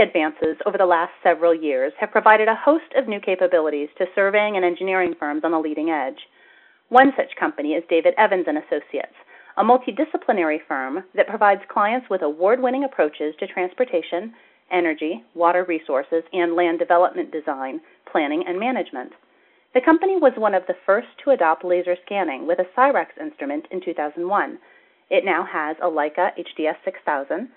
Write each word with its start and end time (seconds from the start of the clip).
Advances 0.00 0.56
over 0.64 0.78
the 0.78 0.86
last 0.86 1.12
several 1.22 1.54
years 1.54 1.92
have 1.98 2.12
provided 2.12 2.46
a 2.46 2.54
host 2.54 2.92
of 2.96 3.08
new 3.08 3.20
capabilities 3.20 3.88
to 3.98 4.06
surveying 4.14 4.56
and 4.56 4.64
engineering 4.64 5.14
firms 5.18 5.42
on 5.44 5.50
the 5.50 5.58
leading 5.58 5.90
edge. 5.90 6.18
One 6.88 7.12
such 7.16 7.36
company 7.38 7.70
is 7.70 7.82
David 7.90 8.14
Evans 8.16 8.46
and 8.46 8.58
Associates, 8.58 9.14
a 9.56 9.64
multidisciplinary 9.64 10.58
firm 10.68 11.04
that 11.14 11.26
provides 11.26 11.62
clients 11.68 12.06
with 12.08 12.22
award-winning 12.22 12.84
approaches 12.84 13.34
to 13.40 13.46
transportation, 13.48 14.32
energy, 14.70 15.24
water 15.34 15.64
resources, 15.66 16.22
and 16.32 16.54
land 16.54 16.78
development 16.78 17.32
design, 17.32 17.80
planning, 18.10 18.44
and 18.46 18.58
management. 18.58 19.12
The 19.74 19.80
company 19.80 20.16
was 20.16 20.32
one 20.36 20.54
of 20.54 20.66
the 20.68 20.76
first 20.86 21.08
to 21.24 21.30
adopt 21.30 21.64
laser 21.64 21.96
scanning 22.06 22.46
with 22.46 22.60
a 22.60 22.66
Cyrax 22.78 23.08
instrument 23.20 23.66
in 23.70 23.80
2001. 23.84 24.58
It 25.10 25.24
now 25.24 25.44
has 25.50 25.76
a 25.82 25.86
Leica 25.86 26.30
HDS 26.38 26.76
6000, 26.84 27.48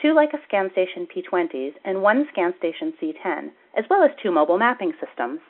two 0.00 0.14
Leica 0.14 0.38
ScanStation 0.50 1.06
P20s, 1.08 1.72
and 1.84 2.02
one 2.02 2.26
ScanStation 2.34 2.92
C10, 3.02 3.50
as 3.76 3.84
well 3.90 4.02
as 4.02 4.10
two 4.22 4.30
mobile 4.30 4.58
mapping 4.58 4.92
systems. 5.04 5.40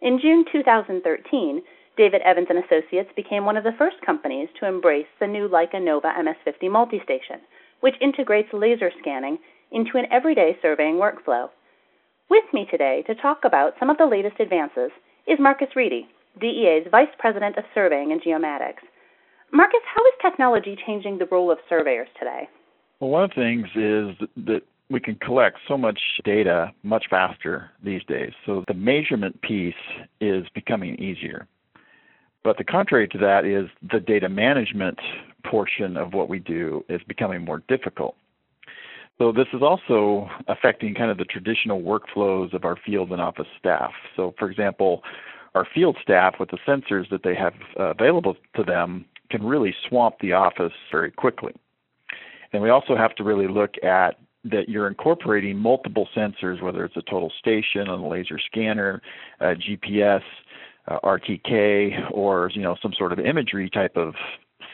In 0.00 0.18
June 0.20 0.44
2013, 0.50 1.62
David 1.96 2.22
Evans 2.22 2.46
and 2.50 2.58
Associates 2.58 3.10
became 3.16 3.44
one 3.44 3.56
of 3.56 3.64
the 3.64 3.74
first 3.76 3.96
companies 4.06 4.48
to 4.58 4.66
embrace 4.66 5.06
the 5.18 5.26
new 5.26 5.48
Leica 5.48 5.82
Nova 5.82 6.12
MS50 6.12 6.70
multistation, 6.70 7.40
which 7.80 7.94
integrates 8.00 8.48
laser 8.52 8.90
scanning 9.00 9.38
into 9.72 9.98
an 9.98 10.06
everyday 10.10 10.56
surveying 10.62 10.94
workflow. 10.94 11.48
With 12.30 12.44
me 12.52 12.66
today 12.70 13.02
to 13.06 13.14
talk 13.14 13.40
about 13.44 13.74
some 13.80 13.90
of 13.90 13.98
the 13.98 14.06
latest 14.06 14.38
advances 14.38 14.90
is 15.26 15.38
Marcus 15.40 15.74
Reedy, 15.74 16.06
DEA's 16.40 16.86
Vice 16.90 17.14
President 17.18 17.56
of 17.56 17.64
Surveying 17.74 18.12
and 18.12 18.22
Geomatics. 18.22 18.86
Marcus, 19.52 19.80
how 19.94 20.04
is 20.06 20.12
technology 20.22 20.76
changing 20.86 21.18
the 21.18 21.26
role 21.26 21.50
of 21.50 21.58
surveyors 21.68 22.08
today? 22.18 22.48
Well, 23.00 23.10
one 23.10 23.24
of 23.24 23.30
the 23.30 23.34
things 23.34 23.66
is 23.74 24.28
that 24.44 24.62
we 24.90 25.00
can 25.00 25.14
collect 25.16 25.58
so 25.68 25.76
much 25.76 26.00
data 26.24 26.72
much 26.82 27.04
faster 27.10 27.70
these 27.84 28.02
days. 28.08 28.32
So 28.46 28.64
the 28.66 28.74
measurement 28.74 29.40
piece 29.42 29.74
is 30.20 30.46
becoming 30.54 30.96
easier. 30.96 31.46
But 32.42 32.56
the 32.56 32.64
contrary 32.64 33.06
to 33.08 33.18
that 33.18 33.44
is 33.44 33.68
the 33.92 34.00
data 34.00 34.28
management 34.28 34.98
portion 35.44 35.96
of 35.96 36.14
what 36.14 36.28
we 36.28 36.38
do 36.38 36.84
is 36.88 37.00
becoming 37.06 37.44
more 37.44 37.62
difficult. 37.68 38.16
So 39.18 39.32
this 39.32 39.48
is 39.52 39.62
also 39.62 40.28
affecting 40.46 40.94
kind 40.94 41.10
of 41.10 41.18
the 41.18 41.24
traditional 41.24 41.82
workflows 41.82 42.54
of 42.54 42.64
our 42.64 42.76
field 42.86 43.10
and 43.10 43.20
office 43.20 43.48
staff. 43.58 43.92
So 44.16 44.34
for 44.38 44.48
example, 44.50 45.02
our 45.54 45.66
field 45.74 45.96
staff 46.02 46.36
with 46.38 46.50
the 46.50 46.58
sensors 46.66 47.10
that 47.10 47.22
they 47.24 47.34
have 47.34 47.54
uh, 47.78 47.90
available 47.90 48.36
to 48.56 48.62
them 48.62 49.04
can 49.30 49.44
really 49.44 49.74
swamp 49.88 50.16
the 50.20 50.32
office 50.32 50.72
very 50.90 51.10
quickly. 51.10 51.52
And 52.52 52.62
we 52.62 52.70
also 52.70 52.96
have 52.96 53.14
to 53.16 53.24
really 53.24 53.48
look 53.48 53.74
at 53.82 54.18
that 54.44 54.68
you're 54.68 54.88
incorporating 54.88 55.58
multiple 55.58 56.08
sensors, 56.16 56.62
whether 56.62 56.84
it's 56.84 56.96
a 56.96 57.02
total 57.02 57.32
station, 57.38 57.88
a 57.88 58.08
laser 58.08 58.38
scanner, 58.38 59.02
a 59.40 59.54
GPS, 59.54 60.22
uh, 60.86 60.98
RTK, 61.04 62.10
or 62.12 62.50
you 62.54 62.62
know 62.62 62.76
some 62.80 62.92
sort 62.96 63.12
of 63.12 63.18
imagery 63.18 63.68
type 63.68 63.96
of 63.96 64.14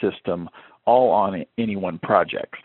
system, 0.00 0.48
all 0.84 1.10
on 1.10 1.44
any 1.58 1.76
one 1.76 1.98
project. 1.98 2.56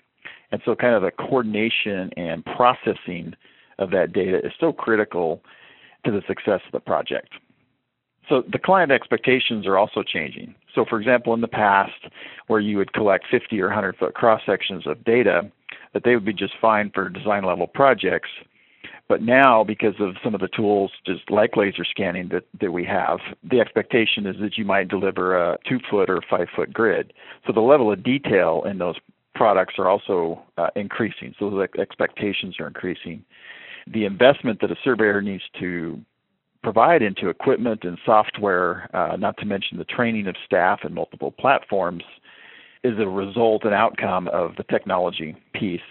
And 0.51 0.61
so, 0.65 0.75
kind 0.75 0.95
of 0.95 1.01
the 1.01 1.11
coordination 1.11 2.11
and 2.17 2.43
processing 2.45 3.33
of 3.77 3.91
that 3.91 4.13
data 4.13 4.39
is 4.45 4.51
so 4.59 4.73
critical 4.73 5.41
to 6.05 6.11
the 6.11 6.21
success 6.27 6.61
of 6.65 6.71
the 6.71 6.79
project. 6.79 7.29
So, 8.27 8.43
the 8.51 8.59
client 8.59 8.91
expectations 8.91 9.65
are 9.65 9.77
also 9.77 10.03
changing. 10.03 10.55
So, 10.73 10.85
for 10.87 10.99
example, 10.99 11.33
in 11.33 11.41
the 11.41 11.47
past, 11.47 12.07
where 12.49 12.59
you 12.59 12.77
would 12.77 12.93
collect 12.93 13.25
50 13.29 13.61
or 13.61 13.67
100 13.67 13.95
foot 13.97 14.15
cross 14.15 14.41
sections 14.43 14.87
of 14.87 15.03
data, 15.03 15.49
that 15.93 16.03
they 16.03 16.15
would 16.15 16.25
be 16.25 16.33
just 16.33 16.53
fine 16.59 16.91
for 16.93 17.07
design 17.07 17.43
level 17.43 17.67
projects. 17.67 18.29
But 19.07 19.21
now, 19.21 19.63
because 19.63 19.93
of 19.99 20.15
some 20.23 20.33
of 20.33 20.41
the 20.41 20.47
tools, 20.47 20.91
just 21.05 21.29
like 21.29 21.55
laser 21.55 21.85
scanning 21.85 22.29
that, 22.29 22.45
that 22.59 22.71
we 22.71 22.85
have, 22.85 23.19
the 23.43 23.59
expectation 23.59 24.25
is 24.25 24.35
that 24.41 24.57
you 24.57 24.65
might 24.65 24.87
deliver 24.87 25.37
a 25.37 25.57
two 25.67 25.79
foot 25.89 26.09
or 26.09 26.21
five 26.27 26.47
foot 26.55 26.73
grid. 26.73 27.13
So 27.45 27.53
the 27.53 27.61
level 27.61 27.91
of 27.91 28.03
detail 28.03 28.63
in 28.67 28.79
those 28.79 28.95
products 29.35 29.75
are 29.77 29.87
also 29.87 30.41
uh, 30.57 30.69
increasing. 30.75 31.35
So 31.37 31.51
the 31.51 31.67
expectations 31.79 32.59
are 32.59 32.67
increasing. 32.67 33.23
The 33.85 34.05
investment 34.05 34.59
that 34.61 34.71
a 34.71 34.75
surveyor 34.83 35.21
needs 35.21 35.43
to 35.59 35.99
provide 36.63 37.01
into 37.01 37.29
equipment 37.29 37.83
and 37.83 37.97
software, 38.05 38.89
uh, 38.95 39.15
not 39.17 39.37
to 39.37 39.45
mention 39.45 39.77
the 39.77 39.85
training 39.85 40.27
of 40.27 40.35
staff 40.45 40.79
and 40.83 40.93
multiple 40.93 41.31
platforms, 41.31 42.03
is 42.83 42.97
a 42.99 43.07
result 43.07 43.63
and 43.63 43.73
outcome 43.73 44.27
of 44.29 44.55
the 44.57 44.63
technology 44.63 45.35
piece. 45.53 45.81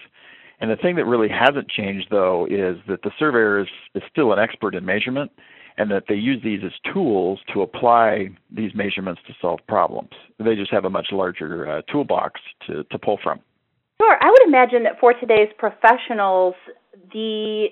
And 0.61 0.69
the 0.69 0.75
thing 0.75 0.95
that 0.97 1.05
really 1.05 1.29
hasn't 1.29 1.69
changed, 1.69 2.07
though, 2.11 2.45
is 2.45 2.77
that 2.87 3.03
the 3.03 3.11
surveyor 3.17 3.61
is, 3.61 3.67
is 3.95 4.03
still 4.11 4.33
an 4.33 4.39
expert 4.39 4.75
in 4.75 4.85
measurement 4.85 5.31
and 5.77 5.89
that 5.89 6.03
they 6.09 6.15
use 6.15 6.41
these 6.43 6.59
as 6.65 6.73
tools 6.93 7.39
to 7.53 7.61
apply 7.61 8.27
these 8.51 8.75
measurements 8.75 9.21
to 9.27 9.33
solve 9.41 9.59
problems. 9.67 10.09
They 10.37 10.55
just 10.55 10.71
have 10.71 10.83
a 10.83 10.89
much 10.89 11.07
larger 11.11 11.69
uh, 11.69 11.81
toolbox 11.89 12.41
to, 12.67 12.83
to 12.83 12.99
pull 12.99 13.17
from. 13.23 13.39
Sure. 14.01 14.17
I 14.21 14.29
would 14.29 14.47
imagine 14.47 14.83
that 14.83 14.99
for 14.99 15.13
today's 15.13 15.49
professionals, 15.57 16.55
the 17.13 17.67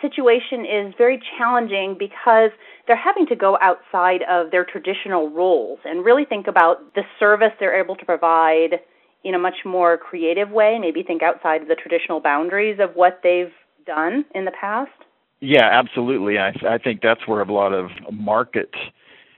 situation 0.00 0.64
is 0.64 0.94
very 0.98 1.20
challenging 1.38 1.96
because 1.98 2.50
they're 2.86 2.96
having 2.96 3.26
to 3.26 3.36
go 3.36 3.56
outside 3.60 4.22
of 4.28 4.50
their 4.50 4.64
traditional 4.64 5.30
roles 5.30 5.78
and 5.84 6.04
really 6.04 6.24
think 6.24 6.46
about 6.46 6.94
the 6.94 7.02
service 7.18 7.52
they're 7.60 7.78
able 7.78 7.96
to 7.96 8.04
provide 8.04 8.80
in 9.24 9.34
a 9.34 9.38
much 9.38 9.64
more 9.64 9.96
creative 9.96 10.50
way, 10.50 10.78
maybe 10.80 11.02
think 11.02 11.22
outside 11.22 11.62
of 11.62 11.68
the 11.68 11.74
traditional 11.74 12.20
boundaries 12.20 12.78
of 12.80 12.94
what 12.94 13.20
they've 13.22 13.52
done 13.84 14.24
in 14.34 14.44
the 14.44 14.52
past. 14.52 14.90
Yeah, 15.40 15.68
absolutely. 15.70 16.38
I, 16.38 16.52
I 16.68 16.78
think 16.78 17.00
that's 17.02 17.26
where 17.26 17.40
a 17.40 17.52
lot 17.52 17.72
of 17.72 17.90
market 18.12 18.70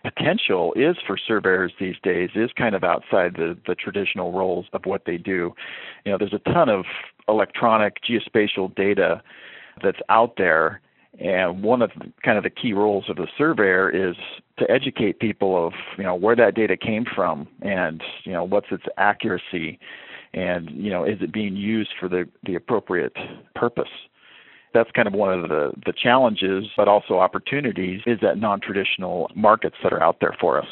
potential 0.02 0.72
is 0.76 0.96
for 1.06 1.18
surveyors 1.18 1.72
these 1.80 1.96
days 2.02 2.30
is 2.34 2.50
kind 2.56 2.74
of 2.74 2.84
outside 2.84 3.34
the, 3.34 3.56
the 3.66 3.74
traditional 3.74 4.32
roles 4.32 4.66
of 4.72 4.82
what 4.84 5.02
they 5.06 5.16
do. 5.16 5.52
You 6.04 6.12
know, 6.12 6.18
there's 6.18 6.34
a 6.34 6.50
ton 6.50 6.68
of 6.68 6.84
electronic 7.28 7.96
geospatial 8.02 8.74
data 8.74 9.22
that's 9.82 10.00
out 10.08 10.34
there, 10.36 10.80
and 11.18 11.62
one 11.62 11.82
of 11.82 11.90
the, 11.98 12.12
kind 12.24 12.38
of 12.38 12.44
the 12.44 12.50
key 12.50 12.72
roles 12.72 13.04
of 13.08 13.16
the 13.16 13.26
surveyor 13.36 13.90
is 13.90 14.16
to 14.58 14.70
educate 14.70 15.18
people 15.18 15.66
of 15.66 15.72
you 15.96 16.04
know 16.04 16.14
where 16.14 16.36
that 16.36 16.54
data 16.54 16.76
came 16.76 17.04
from 17.14 17.48
and 17.62 18.02
you 18.24 18.32
know 18.32 18.44
what's 18.44 18.68
its 18.70 18.84
accuracy, 18.96 19.78
and 20.34 20.70
you 20.70 20.90
know 20.90 21.04
is 21.04 21.18
it 21.20 21.32
being 21.32 21.56
used 21.56 21.90
for 21.98 22.08
the 22.08 22.28
the 22.44 22.54
appropriate 22.54 23.16
purpose 23.54 23.88
that's 24.74 24.90
kind 24.92 25.08
of 25.08 25.14
one 25.14 25.32
of 25.32 25.48
the, 25.48 25.72
the 25.86 25.92
challenges, 25.92 26.66
but 26.76 26.88
also 26.88 27.18
opportunities, 27.18 28.00
is 28.06 28.18
that 28.22 28.38
non 28.38 28.60
traditional 28.60 29.30
markets 29.34 29.76
that 29.82 29.92
are 29.92 30.02
out 30.02 30.18
there 30.20 30.36
for 30.40 30.58
us. 30.58 30.68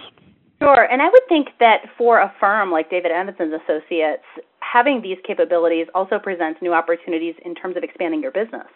Sure, 0.60 0.84
and 0.84 1.02
I 1.02 1.06
would 1.06 1.22
think 1.28 1.48
that 1.60 1.82
for 1.98 2.18
a 2.20 2.32
firm 2.40 2.70
like 2.70 2.90
David 2.90 3.10
Evans 3.10 3.52
Associates, 3.64 4.22
having 4.60 5.02
these 5.02 5.18
capabilities 5.26 5.86
also 5.94 6.18
presents 6.18 6.60
new 6.62 6.72
opportunities 6.72 7.34
in 7.44 7.54
terms 7.54 7.76
of 7.76 7.82
expanding 7.82 8.22
your 8.22 8.32
business. 8.32 8.66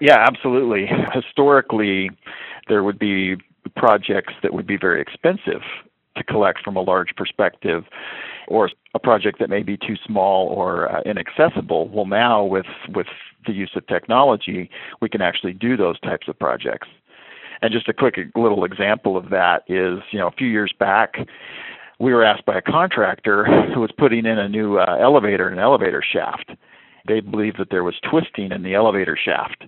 Yeah, 0.00 0.24
absolutely. 0.26 0.88
Historically, 1.12 2.10
there 2.68 2.84
would 2.84 2.98
be 2.98 3.36
projects 3.76 4.34
that 4.42 4.52
would 4.52 4.66
be 4.66 4.76
very 4.76 5.00
expensive 5.00 5.62
to 6.16 6.24
collect 6.24 6.60
from 6.64 6.76
a 6.76 6.80
large 6.80 7.14
perspective, 7.16 7.84
or 8.48 8.70
a 8.94 8.98
project 8.98 9.38
that 9.38 9.48
may 9.48 9.62
be 9.62 9.76
too 9.76 9.96
small 10.06 10.48
or 10.48 10.90
uh, 10.90 11.00
inaccessible. 11.06 11.88
Well, 11.88 12.06
now 12.06 12.44
with 12.44 12.66
with 12.94 13.06
the 13.46 13.52
use 13.52 13.70
of 13.76 13.86
technology, 13.86 14.68
we 15.00 15.08
can 15.08 15.22
actually 15.22 15.52
do 15.52 15.76
those 15.76 15.98
types 16.00 16.28
of 16.28 16.38
projects. 16.38 16.88
And 17.62 17.72
just 17.72 17.88
a 17.88 17.92
quick 17.92 18.16
little 18.36 18.64
example 18.64 19.16
of 19.16 19.30
that 19.30 19.62
is, 19.68 20.00
you 20.10 20.18
know, 20.18 20.26
a 20.28 20.32
few 20.32 20.48
years 20.48 20.72
back, 20.78 21.16
we 21.98 22.12
were 22.12 22.24
asked 22.24 22.44
by 22.46 22.56
a 22.56 22.62
contractor 22.62 23.44
who 23.74 23.80
was 23.80 23.90
putting 23.96 24.26
in 24.26 24.38
a 24.38 24.48
new 24.48 24.78
uh, 24.78 24.96
elevator, 25.00 25.48
an 25.48 25.58
elevator 25.58 26.02
shaft. 26.02 26.50
They 27.06 27.20
believed 27.20 27.58
that 27.58 27.70
there 27.70 27.84
was 27.84 27.94
twisting 28.08 28.52
in 28.52 28.62
the 28.62 28.74
elevator 28.74 29.16
shaft. 29.22 29.64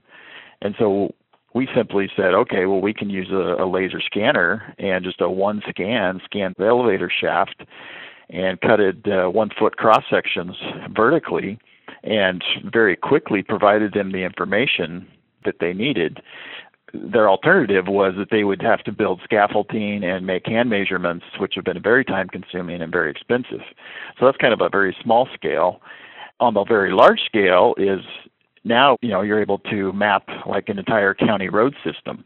And 0.62 0.74
so 0.78 1.14
we 1.54 1.68
simply 1.74 2.08
said, 2.16 2.34
okay, 2.34 2.66
well, 2.66 2.80
we 2.80 2.94
can 2.94 3.10
use 3.10 3.30
a, 3.30 3.62
a 3.62 3.66
laser 3.66 4.00
scanner 4.00 4.74
and 4.78 5.04
just 5.04 5.20
a 5.20 5.28
one 5.28 5.62
scan, 5.68 6.20
scan 6.24 6.54
the 6.58 6.66
elevator 6.66 7.10
shaft 7.10 7.62
and 8.28 8.60
cut 8.60 8.78
it 8.80 8.96
uh, 9.06 9.28
one 9.28 9.50
foot 9.58 9.76
cross 9.76 10.04
sections 10.08 10.54
vertically 10.94 11.58
and 12.04 12.42
very 12.70 12.96
quickly 12.96 13.42
provided 13.42 13.92
them 13.92 14.12
the 14.12 14.24
information 14.24 15.06
that 15.44 15.56
they 15.60 15.72
needed. 15.72 16.20
Their 16.92 17.28
alternative 17.28 17.86
was 17.86 18.14
that 18.18 18.30
they 18.30 18.44
would 18.44 18.62
have 18.62 18.82
to 18.84 18.92
build 18.92 19.20
scaffolding 19.24 20.02
and 20.02 20.26
make 20.26 20.46
hand 20.46 20.70
measurements, 20.70 21.24
which 21.38 21.54
have 21.54 21.64
been 21.64 21.82
very 21.82 22.04
time 22.04 22.28
consuming 22.28 22.82
and 22.82 22.92
very 22.92 23.10
expensive. 23.10 23.60
So 24.18 24.26
that's 24.26 24.38
kind 24.38 24.52
of 24.52 24.60
a 24.60 24.68
very 24.68 24.96
small 25.02 25.28
scale. 25.34 25.80
On 26.40 26.54
the 26.54 26.64
very 26.64 26.92
large 26.92 27.20
scale 27.26 27.74
is 27.76 28.00
now 28.64 28.96
you 29.02 29.08
know 29.08 29.22
you're 29.22 29.40
able 29.40 29.58
to 29.58 29.92
map 29.92 30.26
like 30.46 30.68
an 30.68 30.78
entire 30.78 31.14
county 31.14 31.48
road 31.48 31.74
system 31.84 32.24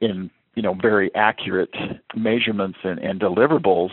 in 0.00 0.30
you 0.54 0.62
know 0.62 0.74
very 0.74 1.14
accurate 1.14 1.74
measurements 2.14 2.78
and, 2.84 2.98
and 2.98 3.20
deliverables 3.20 3.90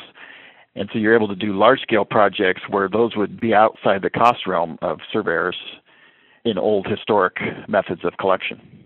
and 0.76 0.90
so 0.92 1.00
you're 1.00 1.16
able 1.16 1.28
to 1.28 1.36
do 1.36 1.58
large 1.58 1.82
scale 1.82 2.06
projects 2.06 2.62
where 2.70 2.88
those 2.88 3.16
would 3.16 3.40
be 3.40 3.54
outside 3.54 4.02
the 4.02 4.10
cost 4.10 4.48
realm 4.48 4.78
of 4.82 5.00
surveyors 5.12 5.58
in 6.46 6.58
old 6.58 6.88
historic 6.88 7.38
methods 7.68 8.02
of 8.04 8.14
collection. 8.18 8.81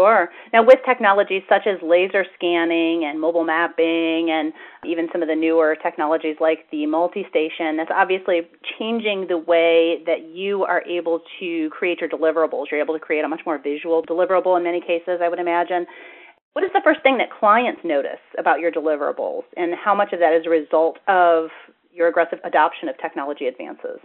Sure. 0.00 0.30
Now, 0.54 0.64
with 0.64 0.78
technologies 0.86 1.42
such 1.46 1.66
as 1.66 1.76
laser 1.82 2.24
scanning 2.34 3.04
and 3.04 3.20
mobile 3.20 3.44
mapping, 3.44 4.30
and 4.30 4.50
even 4.82 5.08
some 5.12 5.20
of 5.20 5.28
the 5.28 5.36
newer 5.36 5.76
technologies 5.82 6.36
like 6.40 6.60
the 6.72 6.86
multi 6.86 7.26
station, 7.28 7.76
that's 7.76 7.90
obviously 7.94 8.48
changing 8.78 9.26
the 9.28 9.36
way 9.36 10.02
that 10.06 10.30
you 10.32 10.64
are 10.64 10.82
able 10.84 11.20
to 11.38 11.68
create 11.68 12.00
your 12.00 12.08
deliverables. 12.08 12.66
You're 12.70 12.80
able 12.80 12.94
to 12.94 13.00
create 13.00 13.26
a 13.26 13.28
much 13.28 13.42
more 13.44 13.58
visual 13.58 14.02
deliverable 14.02 14.56
in 14.56 14.64
many 14.64 14.80
cases, 14.80 15.20
I 15.22 15.28
would 15.28 15.38
imagine. 15.38 15.84
What 16.54 16.64
is 16.64 16.70
the 16.72 16.80
first 16.82 17.02
thing 17.02 17.18
that 17.18 17.28
clients 17.30 17.82
notice 17.84 18.24
about 18.38 18.60
your 18.60 18.72
deliverables, 18.72 19.42
and 19.58 19.74
how 19.74 19.94
much 19.94 20.14
of 20.14 20.20
that 20.20 20.32
is 20.32 20.46
a 20.46 20.50
result 20.50 20.98
of 21.08 21.50
your 21.92 22.08
aggressive 22.08 22.38
adoption 22.42 22.88
of 22.88 22.96
technology 23.02 23.46
advances? 23.46 24.00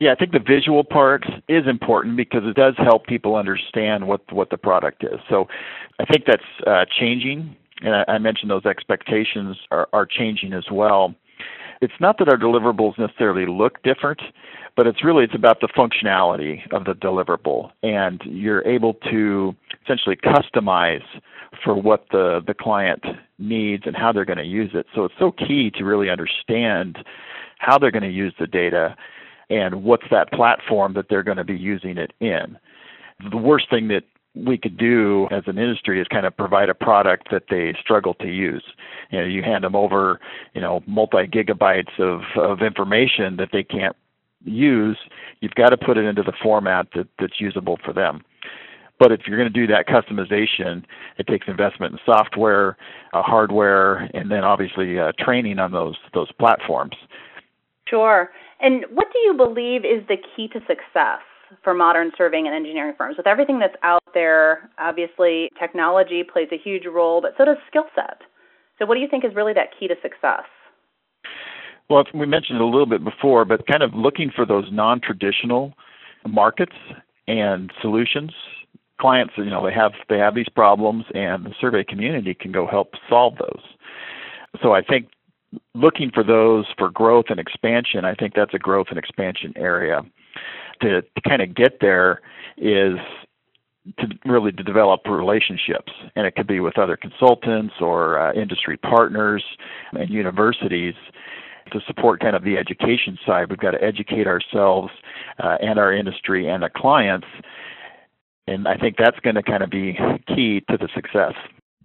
Yeah, 0.00 0.12
I 0.12 0.14
think 0.16 0.32
the 0.32 0.40
visual 0.40 0.84
part 0.84 1.24
is 1.48 1.66
important 1.66 2.16
because 2.16 2.42
it 2.44 2.56
does 2.56 2.74
help 2.78 3.06
people 3.06 3.36
understand 3.36 4.06
what 4.06 4.20
what 4.32 4.50
the 4.50 4.56
product 4.56 5.04
is. 5.04 5.20
So 5.28 5.46
I 5.98 6.04
think 6.04 6.24
that's 6.26 6.42
uh, 6.66 6.84
changing, 6.98 7.54
and 7.82 7.94
I, 7.94 8.04
I 8.08 8.18
mentioned 8.18 8.50
those 8.50 8.66
expectations 8.66 9.56
are, 9.70 9.88
are 9.92 10.06
changing 10.06 10.52
as 10.52 10.64
well. 10.70 11.14
It's 11.80 11.94
not 12.00 12.18
that 12.18 12.28
our 12.28 12.38
deliverables 12.38 12.98
necessarily 12.98 13.46
look 13.46 13.82
different, 13.82 14.20
but 14.76 14.86
it's 14.86 15.04
really 15.04 15.24
it's 15.24 15.34
about 15.34 15.60
the 15.60 15.68
functionality 15.68 16.60
of 16.72 16.84
the 16.84 16.94
deliverable, 16.94 17.70
and 17.82 18.20
you're 18.24 18.66
able 18.66 18.94
to 19.10 19.54
essentially 19.84 20.16
customize 20.16 21.04
for 21.62 21.74
what 21.74 22.06
the 22.10 22.40
the 22.46 22.54
client 22.54 23.04
needs 23.38 23.84
and 23.86 23.96
how 23.96 24.12
they're 24.12 24.24
going 24.24 24.38
to 24.38 24.44
use 24.44 24.70
it. 24.74 24.86
So 24.94 25.04
it's 25.04 25.14
so 25.18 25.30
key 25.30 25.70
to 25.76 25.84
really 25.84 26.10
understand 26.10 26.98
how 27.58 27.78
they're 27.78 27.90
going 27.90 28.02
to 28.02 28.10
use 28.10 28.34
the 28.38 28.46
data 28.46 28.96
and 29.50 29.84
what's 29.84 30.06
that 30.10 30.32
platform 30.32 30.94
that 30.94 31.06
they're 31.08 31.22
going 31.22 31.36
to 31.36 31.44
be 31.44 31.56
using 31.56 31.98
it 31.98 32.12
in. 32.20 32.58
The 33.30 33.36
worst 33.36 33.70
thing 33.70 33.88
that 33.88 34.04
we 34.34 34.58
could 34.58 34.76
do 34.76 35.28
as 35.30 35.44
an 35.46 35.58
industry 35.58 36.00
is 36.00 36.08
kind 36.08 36.26
of 36.26 36.36
provide 36.36 36.68
a 36.68 36.74
product 36.74 37.28
that 37.30 37.44
they 37.50 37.74
struggle 37.80 38.14
to 38.14 38.26
use. 38.26 38.64
You 39.10 39.20
know, 39.20 39.26
you 39.26 39.42
hand 39.42 39.62
them 39.62 39.76
over, 39.76 40.18
you 40.54 40.60
know, 40.60 40.82
multi 40.86 41.26
gigabytes 41.26 42.00
of, 42.00 42.22
of 42.36 42.60
information 42.60 43.36
that 43.36 43.50
they 43.52 43.62
can't 43.62 43.94
use. 44.44 44.98
You've 45.40 45.54
got 45.54 45.70
to 45.70 45.76
put 45.76 45.96
it 45.96 46.04
into 46.04 46.22
the 46.22 46.32
format 46.42 46.88
that, 46.94 47.06
that's 47.18 47.40
usable 47.40 47.78
for 47.84 47.92
them. 47.92 48.22
But 48.98 49.12
if 49.12 49.22
you're 49.26 49.38
going 49.38 49.52
to 49.52 49.66
do 49.66 49.72
that 49.72 49.86
customization, 49.88 50.84
it 51.18 51.26
takes 51.26 51.48
investment 51.48 51.94
in 51.94 51.98
software, 52.06 52.76
uh, 53.12 53.22
hardware, 53.22 54.08
and 54.14 54.30
then 54.30 54.44
obviously 54.44 54.98
uh, 54.98 55.12
training 55.18 55.58
on 55.58 55.72
those 55.72 55.96
those 56.12 56.30
platforms. 56.32 56.94
Sure. 57.88 58.30
And 58.64 58.86
what 58.90 59.08
do 59.12 59.18
you 59.18 59.34
believe 59.34 59.84
is 59.84 60.08
the 60.08 60.16
key 60.16 60.48
to 60.48 60.60
success 60.60 61.20
for 61.62 61.74
modern 61.74 62.12
surveying 62.16 62.46
and 62.46 62.56
engineering 62.56 62.94
firms? 62.96 63.18
With 63.18 63.26
everything 63.26 63.58
that's 63.58 63.76
out 63.82 64.02
there, 64.14 64.70
obviously 64.78 65.50
technology 65.60 66.22
plays 66.24 66.48
a 66.50 66.56
huge 66.56 66.84
role, 66.86 67.20
but 67.20 67.32
so 67.36 67.44
does 67.44 67.58
skill 67.68 67.84
set. 67.94 68.22
So, 68.78 68.86
what 68.86 68.94
do 68.94 69.02
you 69.02 69.08
think 69.08 69.22
is 69.22 69.34
really 69.34 69.52
that 69.52 69.68
key 69.78 69.86
to 69.86 69.94
success? 70.00 70.48
Well, 71.90 72.04
we 72.14 72.24
mentioned 72.24 72.56
it 72.56 72.62
a 72.62 72.66
little 72.66 72.86
bit 72.86 73.04
before, 73.04 73.44
but 73.44 73.66
kind 73.66 73.82
of 73.82 73.92
looking 73.92 74.32
for 74.34 74.46
those 74.46 74.64
non 74.72 74.98
traditional 74.98 75.74
markets 76.26 76.76
and 77.28 77.70
solutions. 77.82 78.32
Clients, 78.98 79.34
you 79.36 79.50
know, 79.50 79.62
they 79.62 79.74
have 79.74 79.92
they 80.08 80.16
have 80.16 80.34
these 80.34 80.48
problems, 80.48 81.04
and 81.12 81.44
the 81.44 81.52
survey 81.60 81.84
community 81.84 82.32
can 82.32 82.50
go 82.50 82.66
help 82.66 82.92
solve 83.10 83.34
those. 83.36 83.62
So 84.62 84.72
I 84.72 84.80
think 84.80 85.08
looking 85.74 86.10
for 86.10 86.22
those 86.22 86.66
for 86.78 86.90
growth 86.90 87.26
and 87.28 87.40
expansion, 87.40 88.04
I 88.04 88.14
think 88.14 88.34
that's 88.34 88.54
a 88.54 88.58
growth 88.58 88.86
and 88.90 88.98
expansion 88.98 89.52
area. 89.56 90.02
To, 90.82 91.02
to 91.02 91.20
kind 91.26 91.40
of 91.40 91.54
get 91.54 91.78
there 91.80 92.20
is 92.56 92.98
to 93.98 94.06
really 94.24 94.50
to 94.52 94.62
develop 94.62 95.02
relationships, 95.06 95.92
and 96.16 96.26
it 96.26 96.34
could 96.34 96.46
be 96.46 96.58
with 96.58 96.78
other 96.78 96.96
consultants 96.96 97.74
or 97.80 98.18
uh, 98.18 98.32
industry 98.32 98.76
partners 98.76 99.44
and 99.92 100.10
universities 100.10 100.94
to 101.72 101.80
support 101.86 102.20
kind 102.20 102.34
of 102.34 102.42
the 102.44 102.56
education 102.56 103.18
side. 103.24 103.50
We've 103.50 103.58
got 103.58 103.72
to 103.72 103.82
educate 103.82 104.26
ourselves 104.26 104.90
uh, 105.38 105.58
and 105.60 105.78
our 105.78 105.92
industry 105.92 106.48
and 106.48 106.62
the 106.62 106.70
clients, 106.74 107.26
and 108.46 108.66
I 108.66 108.76
think 108.76 108.96
that's 108.98 109.18
going 109.20 109.36
to 109.36 109.42
kind 109.42 109.62
of 109.62 109.70
be 109.70 109.98
key 110.26 110.62
to 110.70 110.76
the 110.76 110.88
success. 110.94 111.34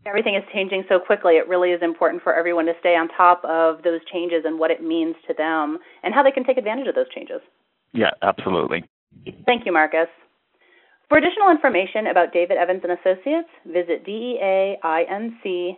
Everything 0.05 0.35
is 0.35 0.43
changing 0.53 0.83
so 0.87 0.99
quickly. 0.99 1.35
It 1.35 1.47
really 1.47 1.71
is 1.71 1.81
important 1.81 2.23
for 2.23 2.33
everyone 2.33 2.65
to 2.65 2.73
stay 2.79 2.95
on 2.95 3.09
top 3.09 3.43
of 3.43 3.83
those 3.83 3.99
changes 4.11 4.43
and 4.45 4.57
what 4.57 4.71
it 4.71 4.81
means 4.81 5.15
to 5.27 5.33
them 5.33 5.77
and 6.03 6.13
how 6.13 6.23
they 6.23 6.31
can 6.31 6.43
take 6.43 6.57
advantage 6.57 6.87
of 6.87 6.95
those 6.95 7.09
changes. 7.13 7.41
Yeah, 7.93 8.11
absolutely. 8.21 8.83
Thank 9.45 9.65
you, 9.65 9.73
Marcus. 9.73 10.07
For 11.09 11.17
additional 11.17 11.49
information 11.49 12.07
about 12.07 12.31
David 12.31 12.57
Evans 12.57 12.83
and 12.83 12.93
Associates, 12.93 13.49
visit 13.65 14.05
deainc.com. 14.05 15.73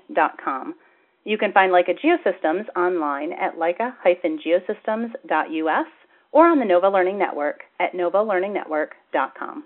You 1.24 1.38
can 1.38 1.54
find 1.54 1.72
Leica 1.72 1.96
Geosystems 2.04 2.66
online 2.76 3.32
at 3.34 3.56
leica-geosystems.us 3.56 5.88
or 6.32 6.48
on 6.48 6.60
the 6.60 6.66
Nova 6.66 6.90
Learning 6.90 7.18
Network 7.18 7.62
at 7.80 7.94
novalearningnetwork.com. 7.94 9.64